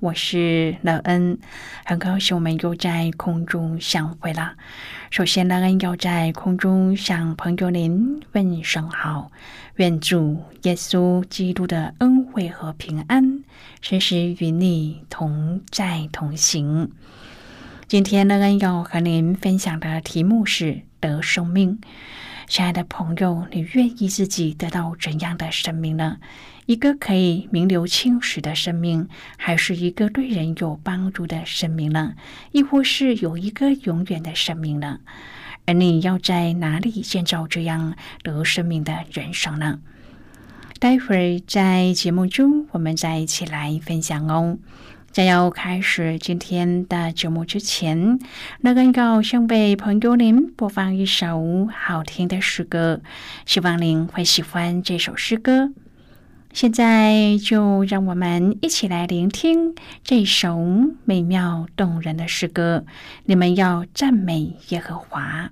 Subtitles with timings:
[0.00, 1.36] 我是乐恩，
[1.84, 4.54] 很高兴我们又在空中相会了。
[5.10, 9.32] 首先，乐恩要在空中向朋友您问声好，
[9.74, 13.42] 愿主耶稣基督的恩惠和平安
[13.80, 16.92] 时时与你同在同行。
[17.88, 21.80] 今天，乐恩要和您分享的题目是得生命。
[22.46, 26.18] 亲爱的朋友，你愿意自己得到怎样的生命呢？
[26.68, 32.12] 一个可以名留青史的生命，还是一个对人有帮助的生命呢？
[32.52, 35.00] 亦或是有一个永远的生命呢？
[35.64, 39.78] 而你要在哪里建造这样得生命的人生呢？
[40.78, 44.58] 待会儿在节目中，我们再一起来分享哦。
[45.10, 48.18] 在要开始今天的节目之前，
[48.60, 53.00] 那个要先为朋友您播放一首好听的诗歌，
[53.46, 55.72] 希望您会喜欢这首诗歌。
[56.52, 60.58] 现在就让我们一起来聆听这首
[61.04, 62.84] 美妙动人的诗歌。
[63.24, 65.50] 你们要赞美耶和华。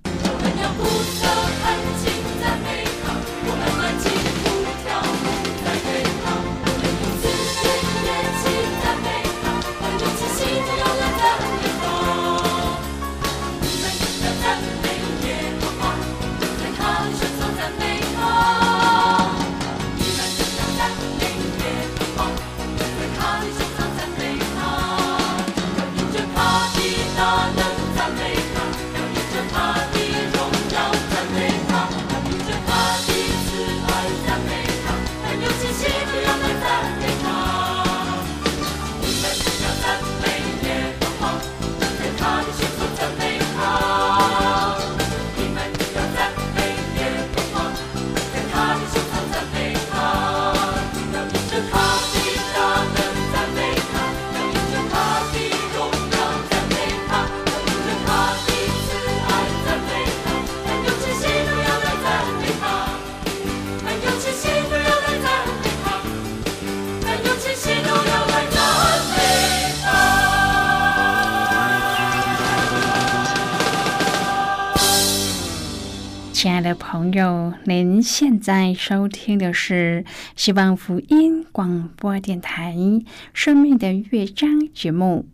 [76.67, 80.05] 的朋友，您现在收听的是
[80.35, 82.75] 希望福音广播电台
[83.33, 85.29] 《生命的乐章》节目。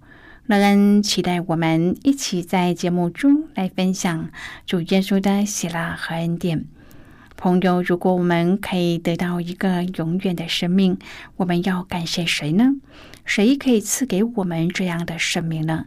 [0.45, 4.29] 乐恩期待我们一起在节目中来分享
[4.67, 6.67] 主耶稣的喜乐和恩典。
[7.39, 10.99] 朋友，如果我们可以得到一个永远的生命，
[11.37, 12.75] 我们要感谢谁呢？
[13.25, 15.87] 谁可以赐给我们这样的生命呢？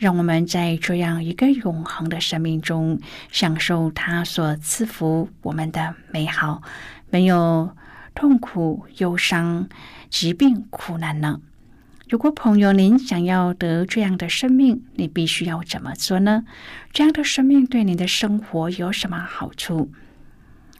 [0.00, 2.98] 让我们在这样一个永恒的生命中，
[3.30, 6.62] 享受他所赐福我们的美好，
[7.10, 7.76] 没有
[8.14, 9.68] 痛苦、忧伤、
[10.08, 11.42] 疾病、苦难呢？
[12.08, 16.44] 如果朋友您想要得这样的生命，你必须要怎么做呢？
[16.94, 19.92] 这样的生命对你的生活有什么好处？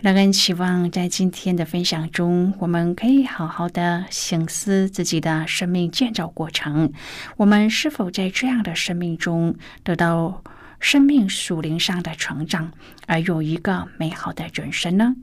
[0.00, 6.92] 乐恩期望在今天的分享中，我们可以好好的醒思自己的生命建造过程。
[7.36, 10.42] 我们是否在这样的生命中得到
[10.78, 12.72] 生命属灵上的成长，
[13.06, 15.14] 而有一个美好的人生呢？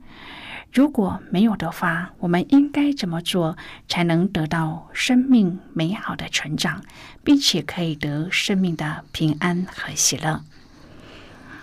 [0.74, 3.57] 如果没有的话，我们应该怎么做
[3.88, 6.81] 才能得到生命美好的成长，
[7.24, 10.44] 并且可以得生命的平安和喜乐？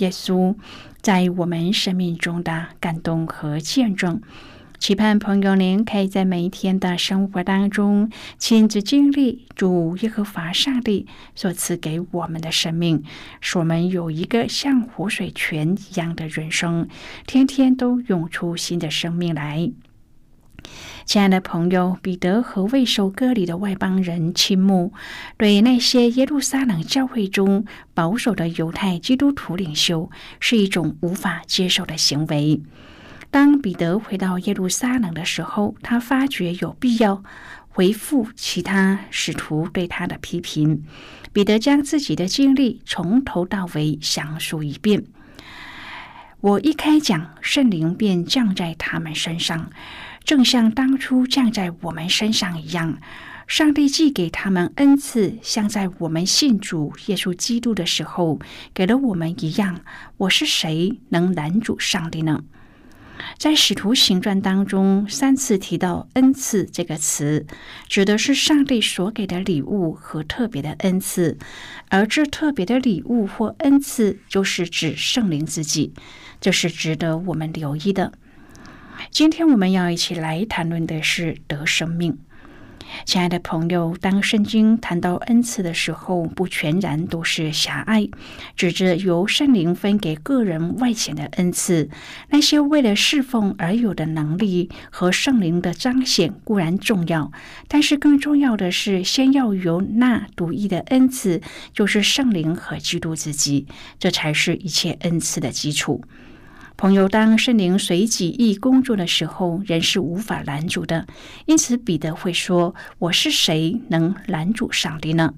[0.00, 0.54] 耶稣
[1.00, 4.20] 在我们生命中的感动和见证。
[4.78, 13.02] 期盼朋友您可以在每一天的生活当中亲自经历主耶和华上帝所赐给我们的生命，
[13.42, 16.88] 使我们有一个像活水泉一样的人生，
[17.26, 19.70] 天天都涌出新的生命来。
[21.04, 24.92] 亲爱的朋友，彼得和未受割礼的外邦人倾慕，
[25.36, 27.64] 对那些耶路撒冷教会中
[27.94, 32.60] 保守的犹太基督徒领袖是一种无法接受的行为。
[33.30, 37.22] 当彼得回到耶路撒冷的时候，他发觉有必要
[37.68, 40.84] 回复其他使徒对他的批评。
[41.32, 45.04] 彼得将自己的经历从头到尾详述一遍。
[46.40, 49.70] 我一开讲，圣灵便降在他们身上，
[50.30, 53.00] 正像当初降在我们身上一样。
[53.48, 58.38] 上帝既给他们恩赐，像在我们信主耶稣基督的时候
[58.72, 59.80] 给了我们一样。
[60.18, 62.44] 我是谁能拦阻上帝呢？
[63.38, 67.44] 在使徒行传当中，三次提到“恩赐”这个词，
[67.88, 71.38] 指的是上帝所给的礼物和特别的恩赐，
[71.88, 75.92] 而这特别的礼物或恩赐，就是指圣灵自己，
[76.40, 78.12] 这是值得我们留意的。
[79.10, 82.18] 今天我们要一起来谈论的是得生命。
[83.04, 88.08] 亲爱的朋友，当圣经谈到恩赐的时候，不全然都是狭隘，
[88.56, 91.88] 指着由圣灵分给个人外显的恩赐。
[92.30, 97.30] 那些为了侍奉而有的能力和圣灵的彰显固然重要，
[97.68, 101.40] 但是更重要的是，先要有那独一的恩赐，
[101.72, 103.68] 就是圣灵和基督自己，
[104.00, 106.02] 这才是一切恩赐的基础。
[106.80, 111.06] 朋友，当圣灵随己意工作的时候，人是无法拦阻的。
[111.44, 115.34] 因此，彼得会说：“我是谁能拦阻上帝呢？”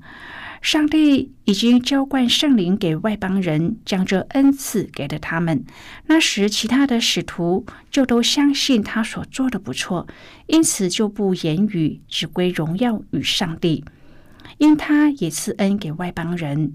[0.62, 5.64] 上帝已经浇灌圣灵给外邦人，将这恩赐给了他们。
[6.06, 10.06] 那时，其他的使徒就都相信他所做的不错，
[10.46, 13.84] 因此就不言语，只归荣耀与上帝，
[14.58, 16.72] 因他也赐恩给外邦人。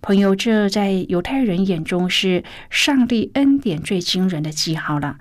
[0.00, 5.18] 朋友，这在犹太人眼中是上帝恩典最惊人的记号了。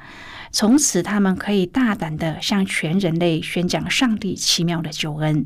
[0.50, 5.46] 从此，他们可以大胆的向全人类宣讲上帝奇妙的救恩。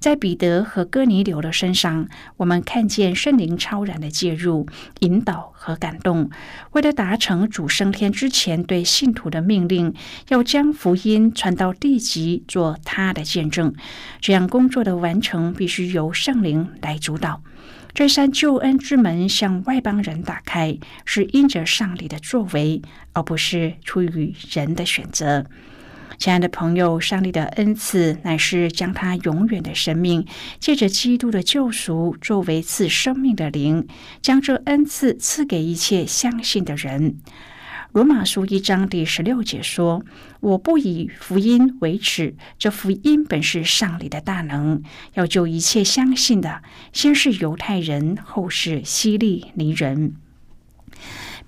[0.00, 4.66] 在彼得和哥尼流的身上，我们看见圣灵超然的介入、
[5.00, 6.30] 引导和感动。
[6.72, 9.94] 为了达成主升天之前对信徒的命令，
[10.28, 13.72] 要将福音传到地极，做他的见证。
[14.20, 17.40] 这样工作的完成，必须由圣灵来主导。
[17.92, 22.80] 这扇救恩之门向外邦人打开，是因着上帝的作为，
[23.12, 25.46] 而不是出于人的选择。
[26.18, 30.26] 亲爱的朋友，上帝的恩赐乃是将他永远的生命，
[30.58, 33.86] 借着基督的救赎作为赐生命的灵，
[34.20, 37.16] 将这恩赐赐给一切相信的人。
[37.92, 40.04] 罗马书一章第十六节说
[40.38, 44.80] ：“我不以福音为耻，这福音本是上帝的大能，
[45.14, 50.14] 要救一切相信的，先是犹太人，后是希利尼人。”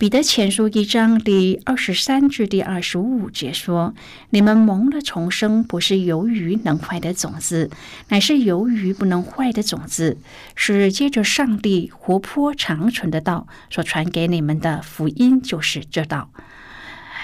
[0.02, 3.94] 彼得前书一章第二十三至第二十五节说
[4.30, 7.70] ：“你们蒙了重生，不是由于能坏的种子，
[8.08, 10.18] 乃是由于不能坏的种子，
[10.56, 16.30] 是接着上帝活泼长存的道所传给你们的福音，就是这道。”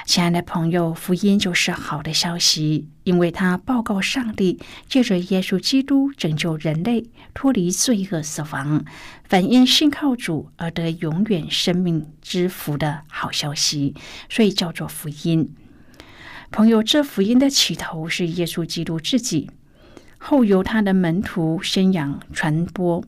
[0.08, 8.82] 亲爱的朋友，福音就是好的消息，因为它报告上帝借着耶稣基督拯救人类脱离罪恶死亡，
[9.24, 13.94] 反映信靠主而得永远生命之福的好消息，
[14.30, 15.54] 所以叫做福音。
[16.50, 19.50] 朋友，这福音的起头是耶稣基督自己，
[20.16, 23.04] 后由他的门徒宣扬传播。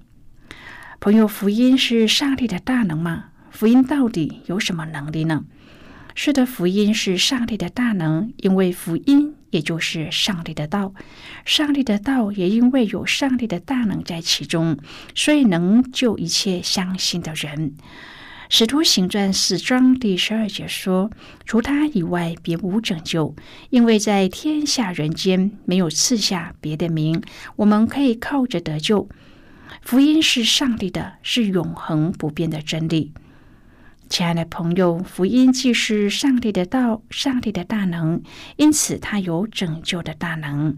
[1.01, 3.31] 朋友，福音是上帝的大能吗？
[3.51, 5.47] 福音到底有什么能力呢？
[6.15, 10.93] 是的，福音是上帝的大能，因为福音也就是上帝的道。
[11.45, 14.77] 上帝的道也因为有上帝的大能在其中，
[15.15, 17.75] 所以能救一切相信的人。
[18.53, 21.09] 使徒行传四章第十二节说
[21.47, 23.37] ：“除他以外，别无拯救，
[23.71, 27.23] 因为在天下人间没有赐下别的名，
[27.55, 29.09] 我们可以靠着得救。”
[29.83, 33.13] 福音是上帝的，是永恒不变的真理。
[34.11, 38.21] 亲爱的朋友，福音既是上帝的道，上帝的大能，
[38.57, 40.77] 因此它有拯救的大能。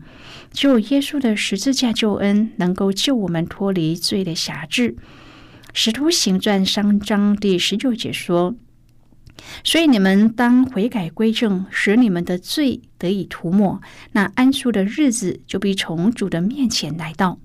[0.52, 4.96] 只有耶稣的十字架救恩能够救我们脱离罪的辖制。
[5.72, 8.54] 使徒行传三章第十九节说
[9.64, 13.80] ：“所以你们当悔改归正，使你们的罪得以涂抹，
[14.12, 17.38] 那安舒的日子就必从主的面前来到。”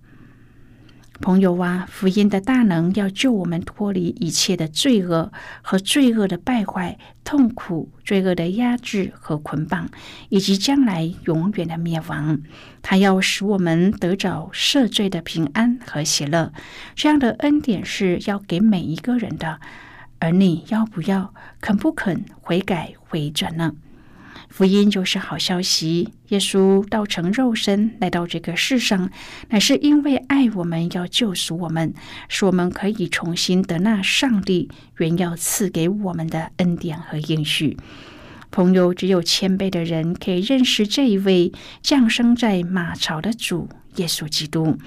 [1.19, 5.31] 朋友啊，福音的大能要救我们脱离一切的罪恶
[5.61, 9.89] 和罪恶的败坏、痛苦、罪恶的压制和捆绑，
[10.29, 12.39] 以及将来永远的灭亡。
[12.81, 16.53] 他要使我们得着赦罪的平安和喜乐。
[16.95, 19.59] 这样的恩典是要给每一个人的，
[20.19, 23.73] 而你要不要、肯不肯悔改回转呢？
[24.57, 26.09] 福音就是好消息。
[26.29, 29.11] 耶稣道成肉身来到这个世上，
[29.49, 31.93] 乃是因为爱我们，要救赎我们，
[32.27, 37.77] 使我们可以重新得那上帝原要赐给我们的恩典和应许。
[38.49, 41.51] 朋友，只有谦卑的人可以认识这一位
[41.83, 44.79] 降生在马槽的主耶稣基督。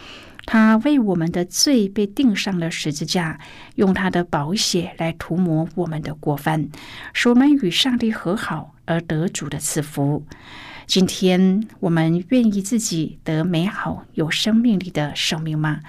[0.47, 3.39] 他为我们的罪被钉上了十字架，
[3.77, 6.69] 用他的宝血来涂抹我们的过犯，
[7.13, 8.75] 使我们与上帝和好。
[8.91, 10.27] 而得主的赐福。
[10.89, 15.81] 今天我们愿意自己得美好有生命力的生命吗？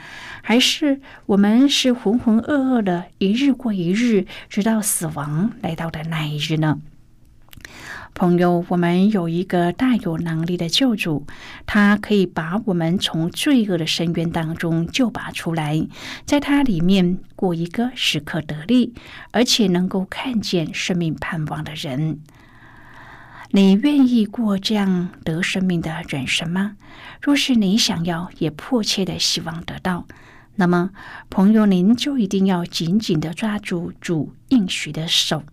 [0.44, 6.80] 还是我们是浑浑噩噩的，一日过一日，直到死亡来到的那一日呢？
[8.14, 11.26] 朋友，我们有一个大有能力的救主，
[11.66, 15.88] 他可以把我们从罪恶的深渊当中救拔出来，
[16.26, 18.94] 在他里面过一个时刻得力，
[19.32, 22.20] 而且能够看见生命盼望的人。
[23.54, 26.78] 你愿意过这样得生命的人生吗？
[27.22, 30.08] 若是你想要，也迫切的希望得到，
[30.56, 30.92] 那么，
[31.30, 35.44] 朋友，您就一定要紧紧的抓住主应许的手，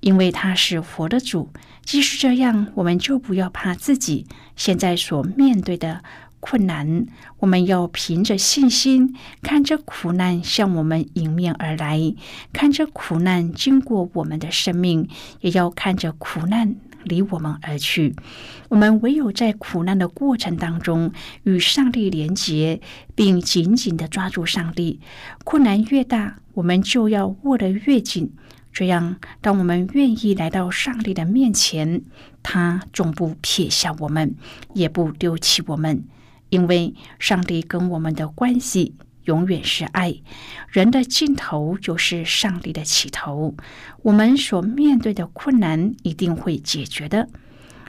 [0.00, 1.48] 因为他是活的主。
[1.82, 6.04] 即使这样，我们就不要怕自己现在所面对的
[6.40, 7.06] 困难，
[7.38, 12.14] 我们要凭着信心，看着苦难向我们迎面而来，
[12.52, 15.08] 看着苦难经过我们的生命，
[15.40, 16.76] 也要看着苦难。
[17.04, 18.14] 离我们而去，
[18.68, 21.12] 我们唯有在苦难的过程当中
[21.44, 22.80] 与上帝连结，
[23.14, 25.00] 并紧紧的抓住上帝。
[25.44, 28.32] 困难越大，我们就要握得越紧。
[28.72, 32.02] 这样，当我们愿意来到上帝的面前，
[32.42, 34.34] 他总不撇下我们，
[34.74, 36.04] 也不丢弃我们，
[36.50, 38.94] 因为上帝跟我们的关系。
[39.30, 40.12] 永远是爱，
[40.70, 43.54] 人的尽头就是上帝的起头。
[44.02, 47.28] 我们所面对的困难一定会解决的。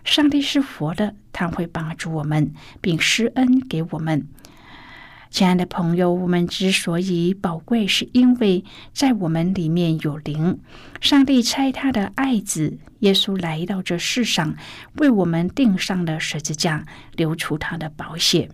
[0.03, 4.27] 上帝是佛的，他会帮助我们，并施恩给我们。
[5.31, 10.59] 亲爱的朋友，我们之所以宝贵，是因为在我们里面有灵。
[10.99, 14.55] 上帝差他的爱子耶稣来到这世上，
[14.97, 18.49] 为我们钉上了十字架，流出他的宝血。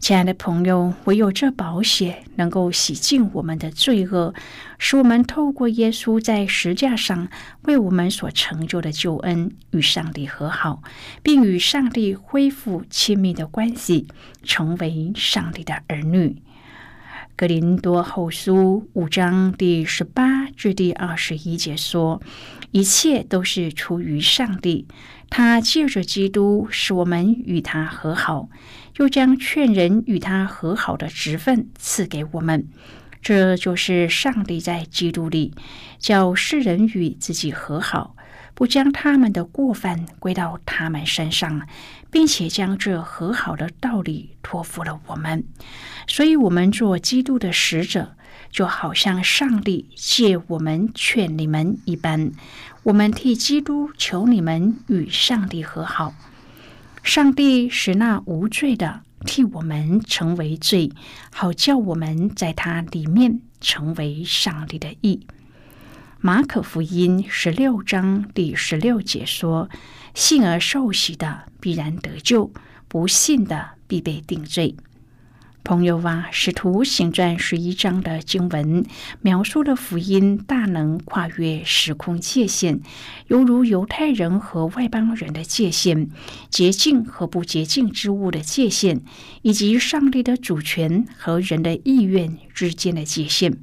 [0.00, 4.32] 亲爱的朋友，唯有这宝血能够洗净我们的罪恶，
[4.78, 7.28] 使我们透过耶稣在石架上
[7.62, 10.82] 为我们所成就的救恩，与上帝和好，
[11.22, 14.06] 并与上帝恢复亲密的关系，
[14.44, 16.42] 成为上帝的儿女。
[17.36, 22.20] 格林多后书五章第十八至第二十一节说
[22.72, 24.88] ：“一切都是出于上帝，
[25.30, 28.48] 他借着基督使我们与他和好。”
[28.98, 32.68] 又将劝人与他和好的职分赐给我们，
[33.22, 35.54] 这就是上帝在基督里
[35.98, 38.16] 叫世人与自己和好，
[38.54, 41.62] 不将他们的过犯归到他们身上，
[42.10, 45.44] 并且将这和好的道理托付了我们。
[46.08, 48.16] 所以，我们做基督的使者，
[48.50, 52.32] 就好像上帝借我们劝你们一般，
[52.82, 56.12] 我们替基督求你们与上帝和好。
[57.08, 60.92] 上帝使那无罪的替我们成为罪，
[61.32, 65.26] 好叫我们在他里面成为上帝的义。
[66.20, 69.70] 马可福音十六章第十六节说
[70.12, 72.52] ：“信而受洗的必然得救，
[72.88, 74.76] 不信的必被定罪。”
[75.68, 78.86] 朋友啊，《使徒行传》十一章的经文
[79.20, 82.80] 描述了福音大能跨越时空界限，
[83.26, 86.08] 犹如犹太人和外邦人的界限、
[86.48, 89.02] 洁净和不洁净之物的界限，
[89.42, 93.58] 以及上帝的主权和人的意愿之间的界限。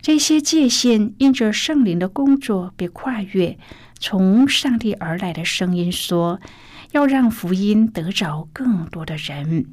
[0.00, 3.58] 这些界限因着圣灵的工作被跨越。
[4.00, 6.40] 从上帝而来的声音说
[6.92, 9.66] ：“要让福音得着更多的人。”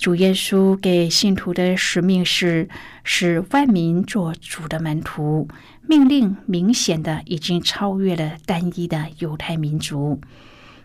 [0.00, 2.70] 主耶稣给信徒的使命是
[3.04, 5.46] 使万民做主的门徒，
[5.86, 10.18] 命令明显的已经超越了单一的犹太民族。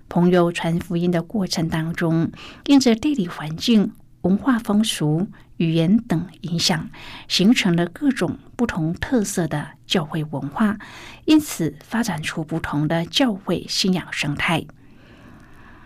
[0.09, 2.29] 朋友传福音的过程当中，
[2.65, 3.93] 因着地理环境、
[4.23, 6.89] 文化风俗、语言等影响，
[7.29, 10.77] 形成了各种不同特色的教会文化，
[11.23, 14.65] 因此发展出不同的教会信仰生态。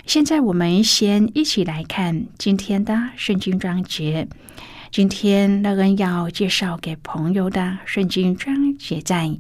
[0.06, 4.27] 现在我们先一起来看今天的圣经章节。
[4.91, 9.38] 今天乐恩要介绍给朋友的圣经章节在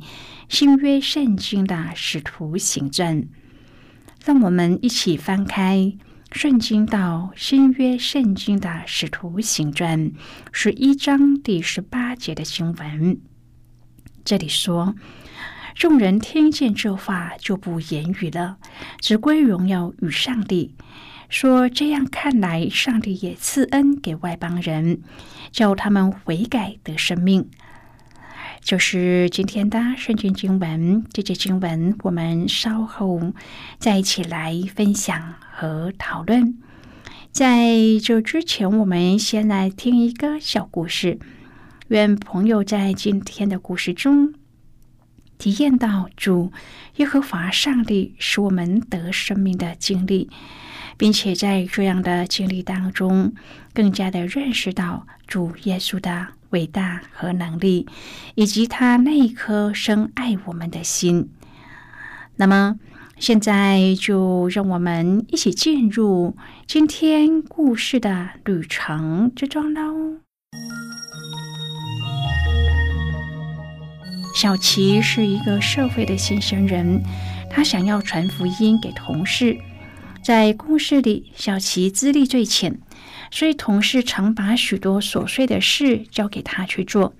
[0.47, 3.27] 新约圣经的使徒行传。
[4.23, 5.91] 让我们一起翻开
[6.31, 10.11] 圣经到新约圣经的使徒行传
[10.51, 13.19] 十一章第十八节的经文。
[14.23, 14.93] 这里说。
[15.79, 18.57] 众人听见这话，就不言语了，
[18.99, 20.75] 只归荣耀与上帝。
[21.29, 24.99] 说这样看来，上帝也赐恩给外邦人，
[25.53, 27.49] 叫他们悔改得生命。
[28.59, 33.31] 就是今天的圣经经文，这节经文我们稍后
[33.77, 36.57] 再一起来分享和讨论。
[37.31, 41.19] 在这之前，我们先来听一个小故事。
[41.87, 44.33] 愿朋友在今天的故事中。
[45.39, 46.51] 体验到主
[46.97, 50.29] 耶和华上帝使我们得生命的经历，
[50.97, 53.33] 并且在这样的经历当中，
[53.73, 57.87] 更加的认识到主耶稣的伟大和能力，
[58.35, 61.29] 以及他那一颗深爱我们的心。
[62.35, 62.77] 那么，
[63.17, 66.35] 现在就让我们一起进入
[66.67, 70.19] 今天故事的旅程之中喽。
[74.41, 77.03] 小琪是一个社会的新生人，
[77.49, 79.59] 他想要传福音给同事。
[80.23, 82.79] 在公司里，小琪资历最浅，
[83.31, 87.13] 所以同事常把许多琐碎的事交给他去做。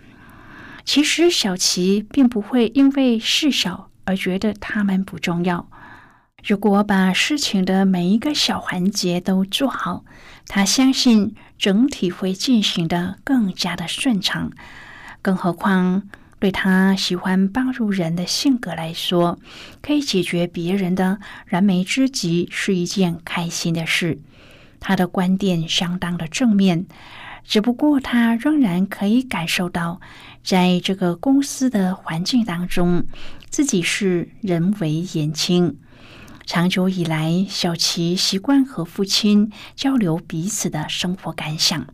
[0.85, 5.69] 其实，小琪并不会因为事小而觉得他们不重要。
[6.41, 10.05] 如果把事情的每一个小环节都做好，
[10.47, 14.53] 他相信整体会进行的更加的顺畅。
[15.21, 16.03] 更何况，
[16.39, 19.37] 对他喜欢帮助人的性格来说，
[19.81, 24.19] 可以解决别人的燃眉之急是一件开心的事。
[24.79, 26.85] 他的观点相当的正面，
[27.43, 29.99] 只不过他仍然可以感受到，
[30.41, 33.05] 在这个公司的环境当中，
[33.49, 35.77] 自己是人微言轻。
[36.45, 41.85] 长久以来，小琪习惯和父亲交流彼此的生活感想。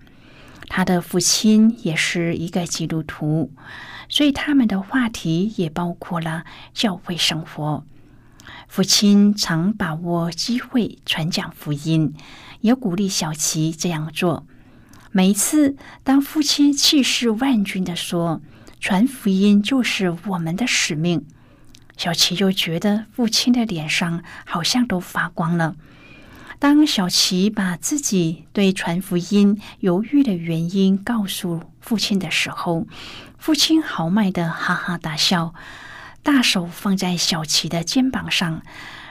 [0.76, 3.54] 他的父亲也是一个基督徒。
[4.10, 7.86] 所以他们的话题也包括了教会生活。
[8.68, 12.14] 父亲常把握机会传讲福音，
[12.60, 14.46] 也鼓励小琪这样做。
[15.14, 18.42] 每一次当父亲气势万钧的说
[18.82, 21.26] ：“传福音就是我们的使命”，
[21.96, 25.78] 小琪就觉得父亲的脸上好像都发光了。
[26.58, 32.88] 当小琪把自己对传福音犹豫的原因告诉父亲的时候，
[33.38, 35.54] 父亲豪迈的哈哈大笑，
[36.24, 38.64] 大手放在小琪的肩膀上，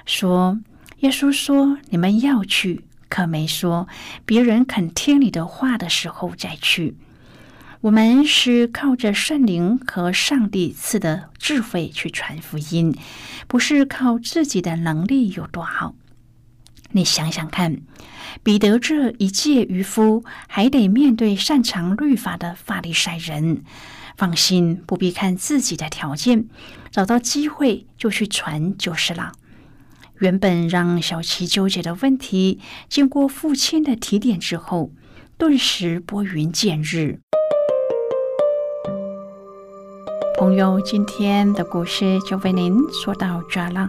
[0.07, 0.59] 说
[1.01, 3.87] ：“耶稣说你们要去，可没说
[4.25, 6.97] 别人肯听你的话的时候再去。
[7.83, 12.97] 我们是靠着圣灵和上帝赐的智慧去传福音，
[13.47, 15.95] 不是靠自己的能力有多好。”
[16.97, 17.79] 你想想看，
[18.45, 23.65] 彼得这一介渔夫，还得面对擅长律法的法利赛人。
[24.17, 26.47] 放心，不必看自己的条件，
[26.93, 29.33] 找到机会就去传就是了。
[30.21, 34.93] 原本让小琪纠结的问题，经过父亲的提点之后，
[35.37, 37.19] 顿时拨云见日。
[40.39, 43.89] 朋友，今天的故事就为您说到这了。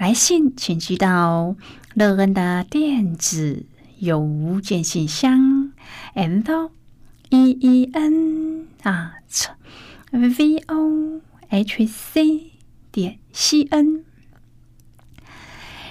[0.00, 1.56] 来信请寄到
[1.92, 3.66] 乐恩的电子
[3.98, 5.74] 邮件信箱
[6.14, 6.70] ，and
[7.28, 9.50] e e n at
[10.10, 12.52] v o h c
[12.90, 14.06] 点 c n。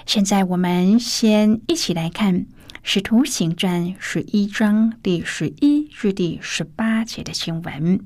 [0.04, 2.46] 现在我们先一起来看
[2.82, 8.04] 使徒行传十一章第十一至第十八节的经文。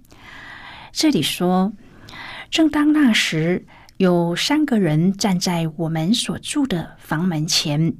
[0.93, 1.73] 这里说，
[2.51, 3.65] 正当那时，
[3.97, 7.95] 有三个人站在我们所住的房门前，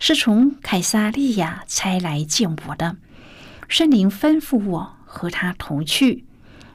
[0.00, 2.96] 是从凯撒利亚差来见我的。
[3.68, 6.24] 圣灵吩咐我和他同去，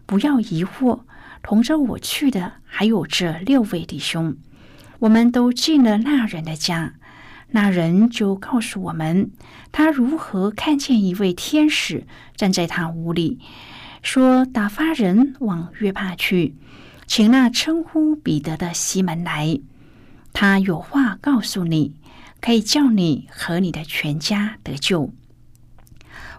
[0.05, 1.01] 不要疑惑。
[1.43, 4.37] 同着我去的还有这六位弟兄。
[4.99, 6.93] 我们都进了那人的家，
[7.49, 9.31] 那人就告诉我们，
[9.73, 12.05] 他如何看见一位天使
[12.37, 13.39] 站在他屋里。
[14.01, 16.55] 说打发人往约帕去，
[17.07, 19.59] 请那称呼彼得的西门来，
[20.33, 21.95] 他有话告诉你，
[22.39, 25.13] 可以叫你和你的全家得救。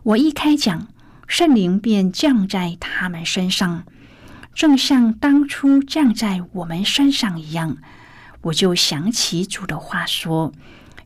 [0.02, 0.88] 我一开讲，
[1.28, 3.84] 圣灵便降在他们身上，
[4.54, 7.76] 正像当初降在我们身上一样。
[8.42, 10.52] 我就想起主的话说：“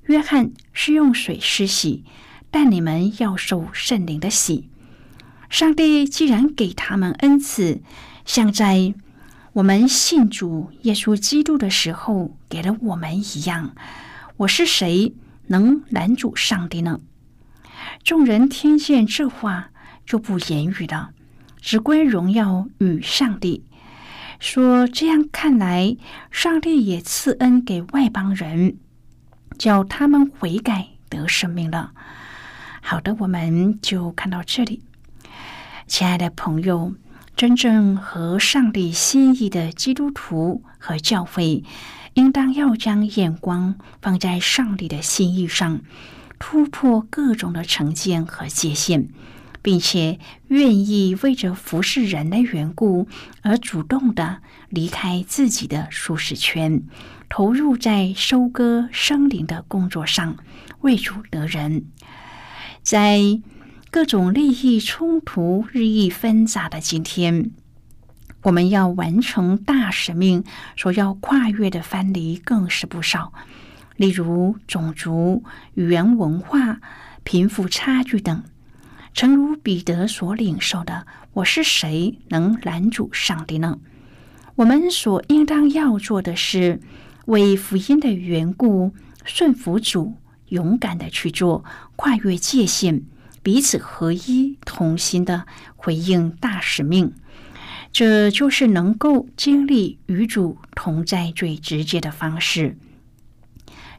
[0.06, 2.04] 约翰是用水施洗，
[2.50, 4.70] 但你们要受圣灵的洗。”
[5.50, 7.82] 上帝既然给他们恩赐，
[8.24, 8.94] 像在
[9.56, 13.74] 我们信主耶稣基督的时候给了我们一样，
[14.36, 15.14] 我是谁
[15.46, 17.00] 能拦阻上帝呢？
[18.04, 19.70] 众人听见这话，
[20.04, 21.12] 就不言语了，
[21.58, 23.64] 只归荣耀与上帝。
[24.38, 25.96] 说这样看来，
[26.30, 28.76] 上帝也赐恩给外邦人，
[29.56, 31.92] 叫他们悔改得生命了。
[32.82, 34.82] 好的，我们就看到这里。
[35.86, 36.92] 亲爱的朋友，
[37.36, 41.62] 真正合上帝心意的基督徒和教会，
[42.14, 45.82] 应当要将眼光放在上帝的心意上，
[46.38, 49.10] 突破各种的成见和界限，
[49.60, 50.18] 并且
[50.48, 53.06] 愿意为着服侍人的缘故
[53.42, 54.38] 而主动的
[54.70, 56.84] 离开自己的舒适圈，
[57.28, 60.38] 投入在收割生灵的工作上，
[60.80, 61.84] 为主得人，
[62.82, 63.42] 在。
[63.96, 67.50] 各种利益冲突日益纷杂的今天，
[68.42, 70.44] 我们要完成大使命，
[70.76, 73.32] 所要跨越的藩篱更是不少。
[73.96, 76.78] 例如种族、语言、文化、
[77.24, 78.44] 贫富差距等。
[79.14, 83.78] 诚如彼得所领受的：“我是谁，能拦阻上帝呢？”
[84.56, 86.82] 我们所应当要做的是，
[87.24, 88.92] 为福音的缘故
[89.24, 90.16] 顺服主，
[90.48, 91.64] 勇敢的去做，
[91.96, 93.02] 跨越界限。
[93.46, 97.12] 彼此合一、同心的回应大使命，
[97.92, 102.76] 这就是能够经历与主同在最直接的方式。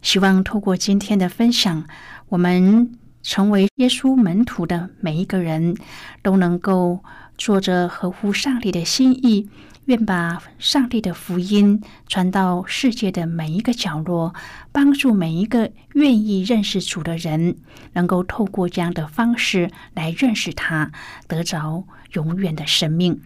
[0.02, 1.88] 希望透过今天的分享，
[2.28, 2.92] 我们
[3.28, 5.76] 成为耶稣门徒的每一个人
[6.24, 7.04] 都能够
[7.38, 9.50] 做着合乎上帝的心意。
[9.88, 14.34] 愿把上帝的福音传到世界的每一个角落，
[14.72, 17.58] 帮助每一个愿意认识主的人，
[17.94, 20.92] 能够透过这样的方式来认识他，
[21.28, 23.22] 得着永远的生命。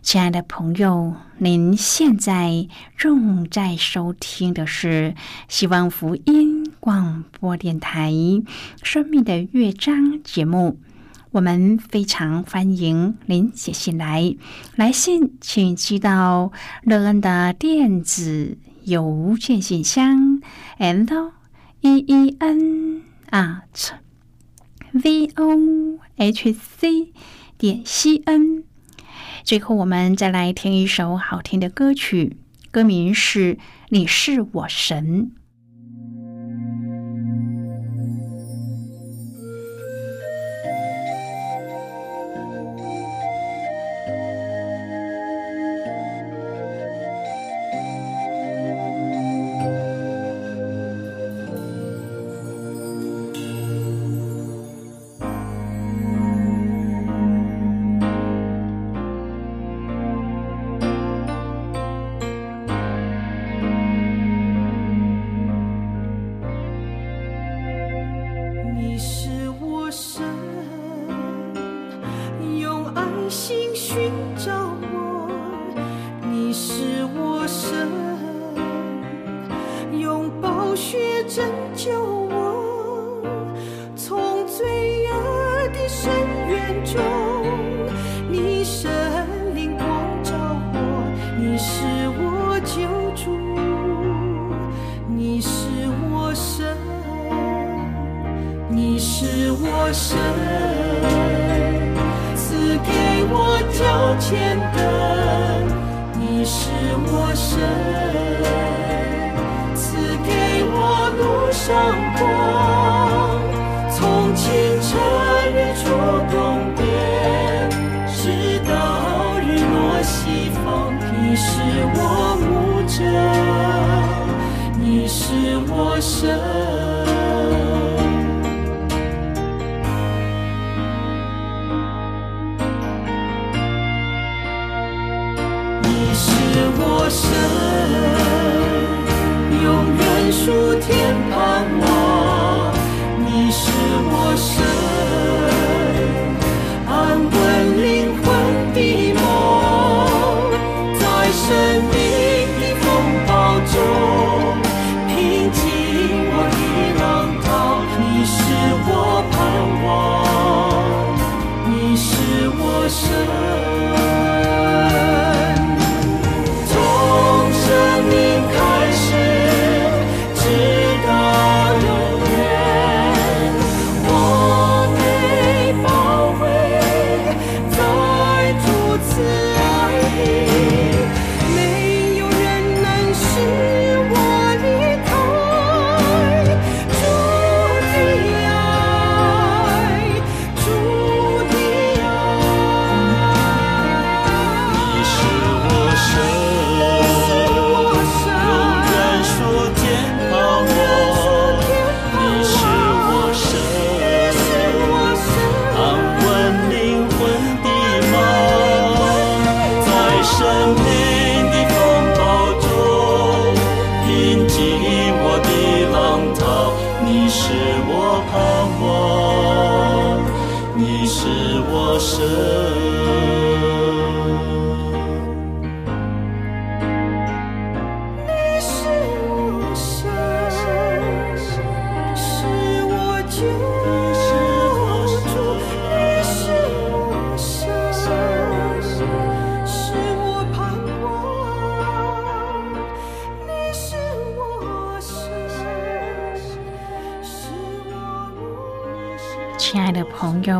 [0.00, 5.14] 亲爱的朋友，您现在正在收听的是
[5.48, 8.10] 希望福音广播电台
[8.82, 10.80] 《生命的乐章》节目。
[11.30, 14.34] 我们非常欢迎您写信来，
[14.74, 16.50] 来信请寄到
[16.82, 20.42] 乐恩的电子邮件信箱
[20.78, 21.32] ，l
[21.82, 23.92] e e n at
[24.90, 27.12] v o h c
[27.56, 28.64] 点 c n。
[29.44, 32.38] 最后，我们再来听一首好听的歌曲，
[32.72, 33.54] 歌名是
[33.90, 34.64] 《你是我》。
[34.68, 35.30] 神